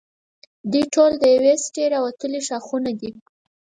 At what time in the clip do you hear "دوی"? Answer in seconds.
0.71-0.83